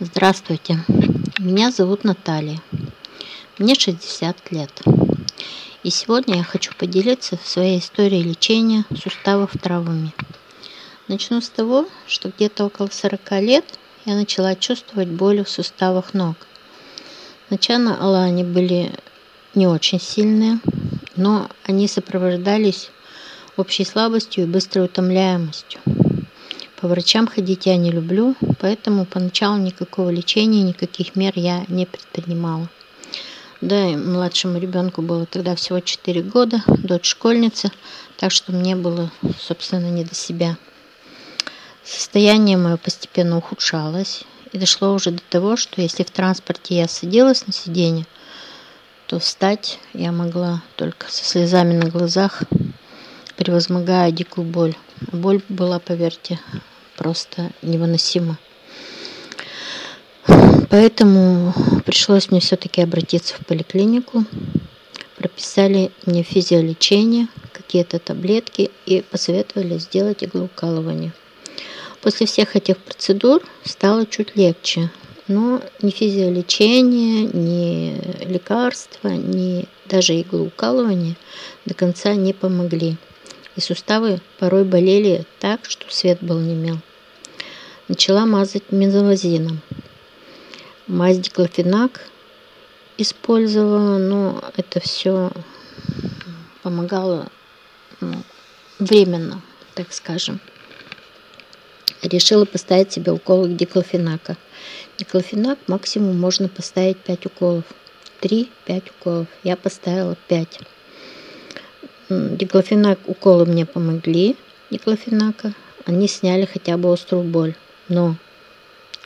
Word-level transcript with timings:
Здравствуйте, 0.00 0.80
меня 1.38 1.70
зовут 1.70 2.02
Наталья. 2.02 2.60
Мне 3.58 3.76
60 3.76 4.50
лет. 4.50 4.82
И 5.84 5.90
сегодня 5.90 6.38
я 6.38 6.42
хочу 6.42 6.72
поделиться 6.76 7.38
своей 7.44 7.78
историей 7.78 8.24
лечения 8.24 8.86
суставов 9.00 9.52
травами. 9.52 10.12
Начну 11.06 11.40
с 11.40 11.48
того, 11.48 11.86
что 12.08 12.30
где-то 12.30 12.64
около 12.64 12.88
40 12.90 13.30
лет 13.42 13.64
я 14.04 14.16
начала 14.16 14.56
чувствовать 14.56 15.10
боль 15.10 15.44
в 15.44 15.48
суставах 15.48 16.12
ног. 16.12 16.38
Сначала 17.46 18.24
они 18.24 18.42
были 18.42 18.90
не 19.54 19.68
очень 19.68 20.00
сильные, 20.00 20.58
но 21.14 21.48
они 21.62 21.86
сопровождались 21.86 22.90
общей 23.56 23.84
слабостью 23.84 24.42
и 24.42 24.48
быстрой 24.48 24.86
утомляемостью. 24.86 25.80
По 26.84 26.88
врачам 26.88 27.26
ходить 27.26 27.64
я 27.64 27.78
не 27.78 27.90
люблю, 27.90 28.36
поэтому 28.60 29.06
поначалу 29.06 29.56
никакого 29.56 30.10
лечения, 30.10 30.62
никаких 30.62 31.16
мер 31.16 31.32
я 31.34 31.64
не 31.68 31.86
предпринимала. 31.86 32.68
Да, 33.62 33.86
и 33.86 33.96
младшему 33.96 34.58
ребенку 34.58 35.00
было 35.00 35.24
тогда 35.24 35.54
всего 35.56 35.80
4 35.80 36.20
года, 36.20 36.62
дочь 36.66 37.06
школьница, 37.06 37.70
так 38.18 38.32
что 38.32 38.52
мне 38.52 38.76
было, 38.76 39.10
собственно, 39.40 39.86
не 39.86 40.04
до 40.04 40.14
себя. 40.14 40.58
Состояние 41.82 42.58
мое 42.58 42.76
постепенно 42.76 43.38
ухудшалось, 43.38 44.24
и 44.52 44.58
дошло 44.58 44.92
уже 44.92 45.12
до 45.12 45.22
того, 45.30 45.56
что 45.56 45.80
если 45.80 46.02
в 46.02 46.10
транспорте 46.10 46.76
я 46.76 46.86
садилась 46.86 47.46
на 47.46 47.54
сиденье, 47.54 48.04
то 49.06 49.18
встать 49.18 49.78
я 49.94 50.12
могла 50.12 50.62
только 50.76 51.10
со 51.10 51.24
слезами 51.24 51.78
на 51.78 51.88
глазах, 51.88 52.42
превозмогая 53.36 54.10
дикую 54.10 54.46
боль. 54.46 54.74
Боль 55.12 55.40
была, 55.48 55.78
поверьте, 55.78 56.38
просто 57.04 57.50
невыносимо. 57.60 58.38
Поэтому 60.70 61.52
пришлось 61.84 62.30
мне 62.30 62.40
все-таки 62.40 62.80
обратиться 62.80 63.34
в 63.34 63.44
поликлинику. 63.44 64.24
Прописали 65.16 65.92
мне 66.06 66.22
физиолечение, 66.22 67.28
какие-то 67.52 67.98
таблетки 67.98 68.70
и 68.86 69.02
посоветовали 69.02 69.76
сделать 69.76 70.24
иглоукалывание. 70.24 71.12
После 72.00 72.26
всех 72.26 72.56
этих 72.56 72.78
процедур 72.78 73.42
стало 73.64 74.06
чуть 74.06 74.34
легче, 74.34 74.90
но 75.28 75.60
ни 75.82 75.90
физиолечение, 75.90 77.28
ни 77.34 78.00
лекарства, 78.24 79.08
ни 79.08 79.66
даже 79.84 80.18
иглоукалывание 80.18 81.16
до 81.66 81.74
конца 81.74 82.14
не 82.14 82.32
помогли 82.32 82.96
и 83.56 83.60
суставы 83.60 84.20
порой 84.38 84.64
болели 84.64 85.24
так, 85.40 85.64
что 85.64 85.86
свет 85.92 86.18
был 86.20 86.38
немел. 86.40 86.78
Начала 87.88 88.24
мазать 88.24 88.72
мезолазином. 88.72 89.60
Мазь 90.86 91.18
диклофенак 91.18 92.00
использовала, 92.96 93.98
но 93.98 94.42
это 94.56 94.80
все 94.80 95.30
помогало 96.62 97.28
ну, 98.00 98.22
временно, 98.78 99.42
так 99.74 99.92
скажем. 99.92 100.40
Решила 102.02 102.46
поставить 102.46 102.92
себе 102.92 103.12
уколы 103.12 103.50
диклофенака. 103.50 104.38
Диклофенак 104.96 105.58
максимум 105.66 106.18
можно 106.18 106.48
поставить 106.48 106.98
5 106.98 107.26
уколов. 107.26 107.64
3-5 108.22 108.48
уколов. 108.98 109.28
Я 109.42 109.56
поставила 109.56 110.16
5 110.28 110.60
диклофенак 112.08 112.98
уколы 113.06 113.46
мне 113.46 113.66
помогли, 113.66 114.36
диклофенака. 114.70 115.52
Они 115.84 116.08
сняли 116.08 116.46
хотя 116.46 116.76
бы 116.76 116.92
острую 116.92 117.24
боль. 117.24 117.54
Но 117.88 118.16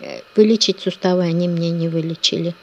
э, 0.01 0.21
вылечить 0.37 0.81
суставы 0.81 1.23
они 1.23 1.49
мне 1.49 1.71
не 1.71 1.89
вылечили. 1.89 2.55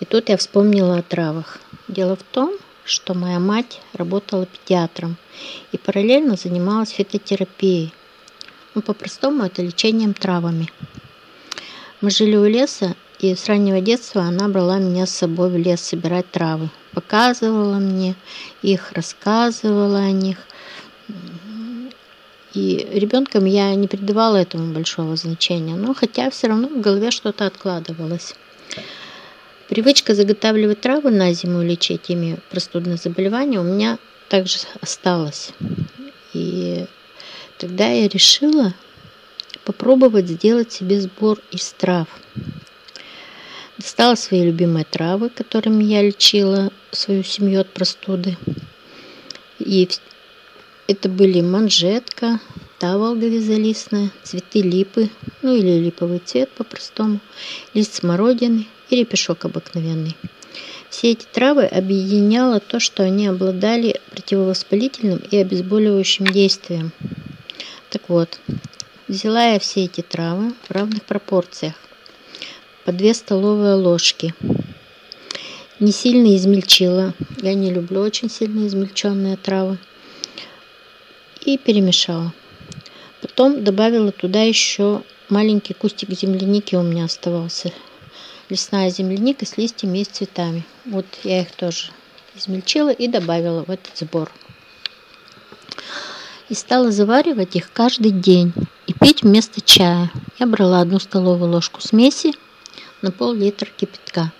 И 0.00 0.04
тут 0.04 0.28
я 0.28 0.36
вспомнила 0.36 0.98
о 0.98 1.02
травах. 1.02 1.58
Дело 1.88 2.16
в 2.16 2.22
том, 2.22 2.56
что 2.84 3.14
моя 3.14 3.38
мать 3.38 3.80
работала 3.92 4.46
педиатром 4.46 5.16
и 5.72 5.78
параллельно 5.78 6.36
занималась 6.36 6.90
фитотерапией. 6.90 7.92
Ну, 8.74 8.82
по-простому, 8.82 9.44
это 9.44 9.62
лечением 9.62 10.14
травами. 10.14 10.70
Мы 12.00 12.10
жили 12.10 12.36
у 12.36 12.46
леса, 12.46 12.94
и 13.18 13.34
с 13.34 13.46
раннего 13.46 13.80
детства 13.80 14.22
она 14.22 14.48
брала 14.48 14.78
меня 14.78 15.06
с 15.06 15.10
собой 15.10 15.50
в 15.50 15.56
лес 15.56 15.80
собирать 15.80 16.30
травы 16.30 16.70
показывала 16.92 17.76
мне 17.76 18.14
их, 18.62 18.92
рассказывала 18.92 19.98
о 19.98 20.10
них. 20.10 20.38
И 22.54 22.88
ребенком 22.92 23.44
я 23.44 23.74
не 23.74 23.86
придавала 23.86 24.36
этому 24.36 24.72
большого 24.72 25.16
значения, 25.16 25.76
но 25.76 25.94
хотя 25.94 26.30
все 26.30 26.48
равно 26.48 26.68
в 26.68 26.80
голове 26.80 27.10
что-то 27.10 27.46
откладывалось. 27.46 28.34
Привычка 29.68 30.16
заготавливать 30.16 30.80
травы 30.80 31.10
на 31.10 31.32
зиму 31.32 31.62
и 31.62 31.68
лечить 31.68 32.10
ими 32.10 32.38
простудные 32.50 32.96
заболевания 32.96 33.60
у 33.60 33.62
меня 33.62 33.98
также 34.28 34.58
осталась. 34.80 35.52
И 36.32 36.86
тогда 37.56 37.88
я 37.88 38.08
решила 38.08 38.74
попробовать 39.64 40.26
сделать 40.26 40.72
себе 40.72 41.00
сбор 41.00 41.38
из 41.52 41.72
трав. 41.72 42.08
Достала 43.78 44.16
свои 44.16 44.44
любимые 44.44 44.84
травы, 44.84 45.30
которыми 45.30 45.84
я 45.84 46.02
лечила 46.02 46.72
свою 46.90 47.22
семью 47.22 47.60
от 47.60 47.72
простуды. 47.72 48.36
И 49.60 49.88
это 50.90 51.08
были 51.08 51.40
манжетка, 51.40 52.40
таволга 52.80 53.28
вязолистная, 53.28 54.10
цветы 54.24 54.60
липы, 54.60 55.08
ну 55.40 55.54
или 55.54 55.78
липовый 55.78 56.18
цвет 56.18 56.50
по-простому, 56.50 57.20
лист 57.74 57.94
смородины 57.94 58.66
и 58.88 58.96
репешок 58.96 59.44
обыкновенный. 59.44 60.16
Все 60.88 61.12
эти 61.12 61.26
травы 61.32 61.66
объединяло 61.66 62.58
то, 62.58 62.80
что 62.80 63.04
они 63.04 63.28
обладали 63.28 64.00
противовоспалительным 64.10 65.18
и 65.30 65.36
обезболивающим 65.36 66.26
действием. 66.26 66.90
Так 67.90 68.08
вот, 68.08 68.40
взяла 69.06 69.44
я 69.44 69.60
все 69.60 69.84
эти 69.84 70.00
травы 70.00 70.54
в 70.64 70.72
равных 70.72 71.04
пропорциях 71.04 71.74
по 72.84 72.90
2 72.90 73.14
столовые 73.14 73.74
ложки. 73.74 74.34
Не 75.78 75.92
сильно 75.92 76.34
измельчила. 76.34 77.14
Я 77.40 77.54
не 77.54 77.70
люблю 77.70 78.00
очень 78.00 78.28
сильно 78.28 78.66
измельченные 78.66 79.36
травы. 79.36 79.78
И 81.42 81.56
перемешала. 81.56 82.32
Потом 83.22 83.64
добавила 83.64 84.12
туда 84.12 84.42
еще 84.42 85.02
маленький 85.30 85.74
кустик 85.74 86.10
земляники 86.10 86.74
у 86.74 86.82
меня 86.82 87.04
оставался. 87.04 87.72
Лесная 88.48 88.90
земляника 88.90 89.46
с 89.46 89.56
листьями 89.56 89.98
и 89.98 90.04
с 90.04 90.08
цветами. 90.08 90.64
Вот 90.84 91.06
я 91.24 91.42
их 91.42 91.52
тоже 91.52 91.92
измельчила 92.34 92.90
и 92.90 93.08
добавила 93.08 93.64
в 93.64 93.70
этот 93.70 93.96
сбор. 93.96 94.30
И 96.48 96.54
стала 96.54 96.90
заваривать 96.90 97.54
их 97.56 97.72
каждый 97.72 98.10
день 98.10 98.52
и 98.86 98.92
пить 98.92 99.22
вместо 99.22 99.60
чая. 99.60 100.10
Я 100.38 100.46
брала 100.46 100.80
одну 100.80 100.98
столовую 100.98 101.52
ложку 101.52 101.80
смеси 101.80 102.32
на 103.02 103.12
пол-литра 103.12 103.68
кипятка. 103.76 104.32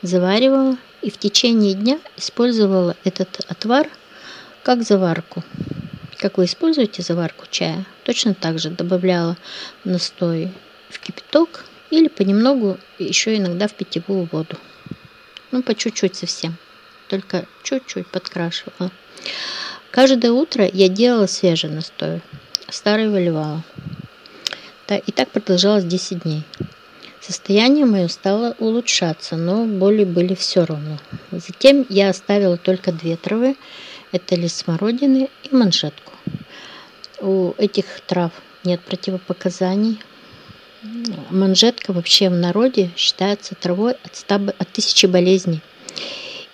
Заваривала 0.00 0.76
и 1.02 1.10
в 1.10 1.18
течение 1.18 1.74
дня 1.74 2.00
использовала 2.16 2.96
этот 3.04 3.44
отвар 3.48 3.88
как 4.62 4.82
заварку. 4.82 5.44
Как 6.22 6.38
вы 6.38 6.44
используете 6.44 7.02
заварку 7.02 7.46
чая, 7.50 7.84
точно 8.04 8.32
так 8.32 8.60
же 8.60 8.70
добавляла 8.70 9.36
настой 9.82 10.52
в 10.88 11.00
кипяток 11.00 11.64
или 11.90 12.06
понемногу 12.06 12.78
еще 13.00 13.36
иногда 13.36 13.66
в 13.66 13.74
питьевую 13.74 14.28
воду. 14.30 14.56
Ну, 15.50 15.64
по 15.64 15.74
чуть-чуть 15.74 16.14
совсем. 16.14 16.54
Только 17.08 17.44
чуть-чуть 17.64 18.06
подкрашивала. 18.06 18.92
Каждое 19.90 20.30
утро 20.30 20.64
я 20.72 20.86
делала 20.88 21.26
свежий 21.26 21.70
настой, 21.70 22.20
старый 22.68 23.08
выливала. 23.08 23.64
И 24.88 25.10
так 25.10 25.28
продолжалось 25.30 25.84
10 25.84 26.22
дней. 26.22 26.44
Состояние 27.20 27.84
мое 27.84 28.06
стало 28.06 28.54
улучшаться, 28.60 29.36
но 29.36 29.64
боли 29.64 30.04
были 30.04 30.36
все 30.36 30.64
равно. 30.64 30.98
Затем 31.32 31.84
я 31.88 32.10
оставила 32.10 32.56
только 32.56 32.92
две 32.92 33.16
травы. 33.16 33.56
Это 34.12 34.34
лист 34.34 34.64
смородины 34.64 35.30
и 35.42 35.54
манжетку. 35.54 36.12
У 37.20 37.54
этих 37.56 38.00
трав 38.06 38.30
нет 38.62 38.82
противопоказаний. 38.82 39.98
Манжетка 41.30 41.94
вообще 41.94 42.28
в 42.28 42.34
народе 42.34 42.90
считается 42.94 43.54
травой 43.54 43.92
от, 44.04 44.14
100, 44.14 44.34
от 44.58 44.68
тысячи 44.68 45.06
болезней. 45.06 45.60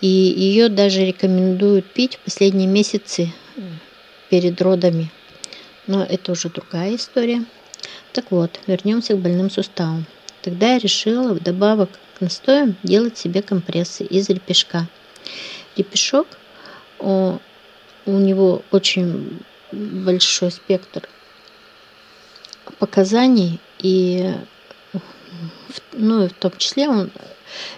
И 0.01 0.07
ее 0.07 0.69
даже 0.69 1.05
рекомендуют 1.05 1.87
пить 1.93 2.17
в 2.17 2.21
последние 2.21 2.69
месяцы 2.69 3.33
перед 4.31 4.61
родами. 4.63 5.11
Но 5.89 6.05
это 6.05 6.33
уже 6.33 6.51
другая 6.51 6.95
история. 6.95 7.45
Так 8.13 8.31
вот, 8.31 8.61
вернемся 8.69 9.15
к 9.15 9.19
больным 9.19 9.51
суставам. 9.51 10.07
Тогда 10.43 10.75
я 10.75 10.79
решила 10.79 11.35
вдобавок 11.35 11.91
к 12.17 12.21
настоям 12.21 12.77
делать 12.85 13.19
себе 13.19 13.43
компрессы 13.43 14.05
из 14.05 14.29
репешка. 14.29 14.87
Репешок, 15.77 16.27
у 18.09 18.19
него 18.19 18.63
очень 18.71 19.41
большой 19.71 20.51
спектр 20.51 21.09
показаний 22.79 23.61
и 23.79 24.35
ну 25.93 26.27
в 26.29 26.33
том 26.33 26.53
числе 26.57 26.89
он, 26.89 27.11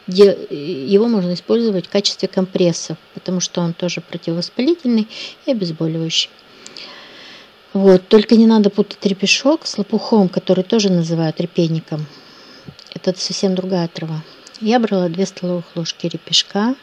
его 0.07 1.09
можно 1.09 1.35
использовать 1.35 1.87
в 1.87 1.91
качестве 1.91 2.29
компресса, 2.29 2.97
потому 3.15 3.41
что 3.41 3.61
он 3.61 3.73
тоже 3.73 4.01
противовоспалительный 4.01 5.09
и 5.47 5.51
обезболивающий. 5.51 6.31
Вот, 7.73 8.07
только 8.09 8.37
не 8.37 8.47
надо 8.47 8.71
путать 8.71 9.05
репешок 9.07 9.67
с 9.67 9.79
лопухом, 9.79 10.29
который 10.29 10.65
тоже 10.65 10.91
называют 10.91 11.41
репейником. 11.41 12.07
Это 12.95 13.19
совсем 13.19 13.55
другая 13.55 13.89
трава. 13.89 14.23
Я 14.61 14.79
брала 14.79 15.09
2 15.09 15.27
столовых 15.27 15.65
ложки 15.75 16.07
репешка, 16.07 16.75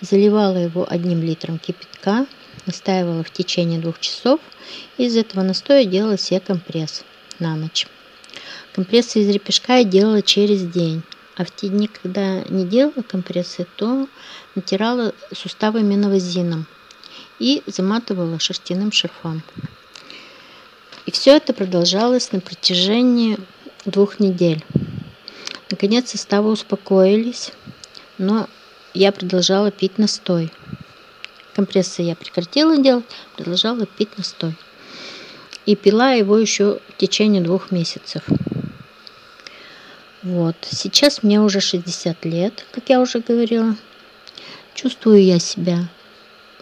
заливала 0.00 0.56
его 0.56 0.86
одним 0.88 1.22
литром 1.22 1.58
кипятка, 1.58 2.26
настаивала 2.68 3.24
в 3.24 3.32
течение 3.32 3.80
двух 3.80 3.98
часов 3.98 4.40
из 4.98 5.16
этого 5.16 5.42
настоя 5.42 5.84
делала 5.84 6.18
себе 6.18 6.38
компресс 6.38 7.02
на 7.40 7.56
ночь. 7.56 7.88
Компрессы 8.74 9.20
из 9.20 9.28
репешка 9.30 9.78
я 9.78 9.84
делала 9.84 10.22
через 10.22 10.62
день, 10.62 11.02
а 11.36 11.44
в 11.44 11.50
те 11.50 11.68
дни, 11.68 11.88
когда 11.88 12.42
не 12.42 12.64
делала 12.64 13.02
компрессы, 13.02 13.66
то 13.76 14.06
натирала 14.54 15.14
суставы 15.32 15.82
меновазином 15.82 16.66
и 17.38 17.62
заматывала 17.66 18.38
шерстяным 18.38 18.92
шарфом. 18.92 19.42
И 21.06 21.10
все 21.10 21.36
это 21.36 21.54
продолжалось 21.54 22.32
на 22.32 22.40
протяжении 22.40 23.38
двух 23.86 24.20
недель. 24.20 24.62
Наконец 25.70 26.10
суставы 26.10 26.50
успокоились, 26.50 27.52
но 28.18 28.46
я 28.92 29.10
продолжала 29.12 29.70
пить 29.70 29.96
настой. 29.96 30.50
Компрессы 31.58 32.02
я 32.02 32.14
прекратила 32.14 32.78
делать, 32.78 33.04
продолжала 33.34 33.84
пить 33.84 34.16
настой. 34.16 34.54
И 35.66 35.74
пила 35.74 36.12
его 36.12 36.38
еще 36.38 36.78
в 36.88 36.96
течение 36.98 37.42
двух 37.42 37.72
месяцев. 37.72 38.22
Вот. 40.22 40.54
Сейчас 40.70 41.24
мне 41.24 41.40
уже 41.40 41.60
60 41.60 42.24
лет, 42.26 42.64
как 42.70 42.88
я 42.90 43.00
уже 43.00 43.18
говорила. 43.18 43.74
Чувствую 44.74 45.20
я 45.20 45.40
себя 45.40 45.88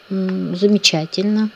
замечательно. 0.08 1.50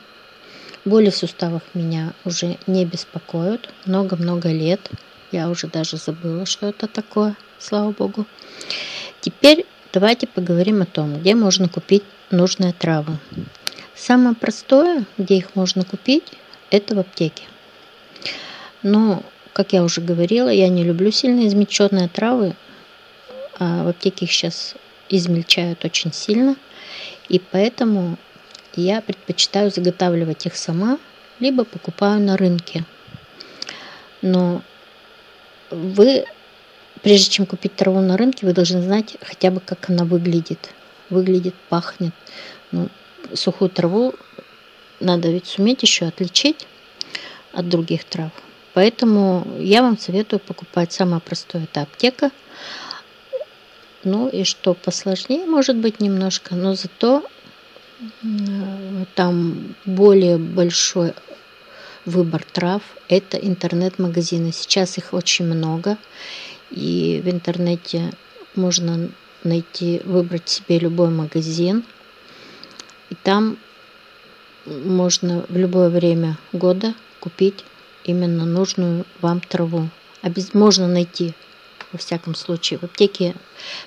Боли 0.85 1.09
в 1.09 1.15
суставах 1.15 1.63
меня 1.73 2.13
уже 2.25 2.59
не 2.67 2.85
беспокоят 2.85 3.69
много-много 3.85 4.49
лет. 4.49 4.87
Я 5.31 5.49
уже 5.49 5.65
даже 5.65 5.97
забыла, 5.97 6.45
что 6.45 6.67
это 6.67 6.87
такое, 6.87 7.35
слава 7.57 7.91
богу. 7.91 8.27
Теперь 9.19 9.65
давайте 9.93 10.27
поговорим 10.27 10.81
о 10.81 10.85
том, 10.85 11.19
где 11.19 11.35
можно 11.35 11.67
купить 11.67 12.03
нужные 12.29 12.73
травы. 12.73 13.17
Самое 13.95 14.35
простое, 14.35 15.05
где 15.17 15.37
их 15.37 15.55
можно 15.55 15.83
купить, 15.83 16.23
это 16.69 16.95
в 16.95 16.99
аптеке. 16.99 17.43
Но, 18.83 19.23
как 19.53 19.73
я 19.73 19.83
уже 19.83 20.01
говорила, 20.01 20.49
я 20.49 20.69
не 20.69 20.83
люблю 20.83 21.11
сильно 21.11 21.47
измельченные 21.47 22.07
травы. 22.07 22.55
А 23.59 23.83
в 23.83 23.89
аптеке 23.89 24.25
их 24.25 24.31
сейчас 24.31 24.75
измельчают 25.09 25.85
очень 25.85 26.13
сильно. 26.13 26.55
И 27.29 27.39
поэтому 27.39 28.17
я 28.75 29.01
предпочитаю 29.01 29.69
заготавливать 29.69 30.45
их 30.45 30.55
сама, 30.55 30.97
либо 31.39 31.63
покупаю 31.63 32.21
на 32.21 32.37
рынке. 32.37 32.85
Но 34.21 34.61
вы, 35.69 36.25
прежде 37.01 37.29
чем 37.29 37.45
купить 37.45 37.75
траву 37.75 37.99
на 37.99 38.17
рынке, 38.17 38.45
вы 38.45 38.53
должны 38.53 38.81
знать 38.81 39.17
хотя 39.21 39.51
бы, 39.51 39.59
как 39.59 39.89
она 39.89 40.05
выглядит. 40.05 40.69
Выглядит, 41.09 41.55
пахнет. 41.69 42.13
Ну, 42.71 42.89
сухую 43.33 43.69
траву 43.69 44.13
надо 44.99 45.29
ведь 45.29 45.47
суметь 45.47 45.81
еще 45.81 46.05
отличить 46.05 46.67
от 47.53 47.67
других 47.67 48.03
трав. 48.05 48.31
Поэтому 48.73 49.45
я 49.59 49.81
вам 49.81 49.97
советую 49.97 50.39
покупать 50.39 50.93
самое 50.93 51.21
простое, 51.21 51.63
это 51.63 51.81
аптека. 51.81 52.31
Ну 54.03 54.29
и 54.29 54.43
что 54.45 54.73
посложнее 54.73 55.45
может 55.45 55.75
быть 55.75 55.99
немножко, 55.99 56.55
но 56.55 56.75
зато 56.75 57.23
там 59.15 59.75
более 59.85 60.37
большой 60.37 61.13
выбор 62.05 62.43
трав. 62.51 62.81
Это 63.09 63.37
интернет-магазины. 63.37 64.51
Сейчас 64.51 64.97
их 64.97 65.13
очень 65.13 65.45
много. 65.45 65.97
И 66.71 67.21
в 67.23 67.29
интернете 67.29 68.11
можно 68.55 69.09
найти, 69.43 70.01
выбрать 70.05 70.49
себе 70.49 70.79
любой 70.79 71.09
магазин. 71.09 71.83
И 73.09 73.15
там 73.15 73.57
можно 74.65 75.45
в 75.49 75.57
любое 75.57 75.89
время 75.89 76.37
года 76.53 76.93
купить 77.19 77.65
именно 78.03 78.45
нужную 78.45 79.05
вам 79.19 79.41
траву. 79.41 79.89
Можно 80.53 80.87
найти, 80.87 81.33
во 81.91 81.97
всяком 81.97 82.35
случае. 82.35 82.79
В 82.79 82.83
аптеке 82.83 83.35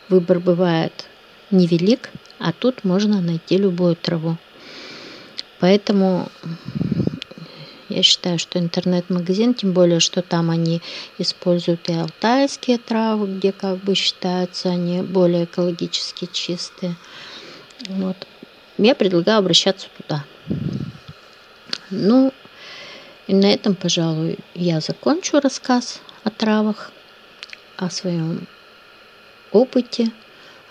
выбор 0.08 0.40
бывает 0.40 1.06
невелик, 1.50 2.10
а 2.38 2.52
тут 2.52 2.84
можно 2.84 3.20
найти 3.20 3.56
любую 3.56 3.96
траву. 3.96 4.36
Поэтому 5.60 6.28
я 7.94 8.02
считаю, 8.02 8.38
что 8.38 8.58
интернет-магазин, 8.58 9.54
тем 9.54 9.72
более, 9.72 10.00
что 10.00 10.22
там 10.22 10.50
они 10.50 10.82
используют 11.18 11.88
и 11.88 11.94
алтайские 11.94 12.78
травы, 12.78 13.26
где 13.26 13.52
как 13.52 13.78
бы 13.78 13.94
считаются 13.94 14.70
они 14.70 15.02
более 15.02 15.44
экологически 15.44 16.28
чистые. 16.32 16.96
Вот. 17.88 18.16
Я 18.78 18.94
предлагаю 18.94 19.38
обращаться 19.38 19.88
туда. 19.96 20.24
Ну, 21.90 22.32
и 23.26 23.34
на 23.34 23.46
этом, 23.46 23.74
пожалуй, 23.74 24.38
я 24.54 24.80
закончу 24.80 25.40
рассказ 25.40 26.00
о 26.24 26.30
травах, 26.30 26.90
о 27.76 27.90
своем 27.90 28.46
опыте 29.52 30.10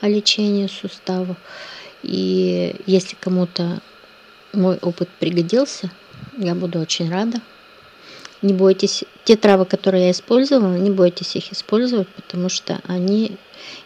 о 0.04 0.10
лечении 0.10 0.68
суставов. 0.68 1.38
И 2.04 2.75
если 2.86 3.16
кому-то 3.16 3.81
мой 4.52 4.78
опыт 4.81 5.08
пригодился, 5.18 5.90
я 6.38 6.56
буду 6.56 6.80
очень 6.80 7.10
рада. 7.10 7.40
Не 8.42 8.54
бойтесь, 8.54 9.06
те 9.24 9.38
травы, 9.38 9.66
которые 9.66 10.06
я 10.06 10.12
использовала, 10.12 10.76
не 10.76 10.92
бойтесь 10.92 11.36
их 11.36 11.54
использовать, 11.54 12.10
потому 12.10 12.50
что 12.50 12.82
они 12.88 13.38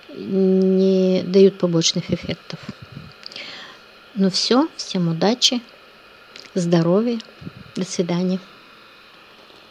не 0.10 1.24
дают 1.24 1.60
побочных 1.60 2.10
эффектов. 2.12 2.60
Ну 4.16 4.32
все, 4.32 4.68
всем 4.76 5.10
удачи, 5.10 5.62
здоровья, 6.56 7.20
до 7.76 7.86
свидания. 7.86 8.40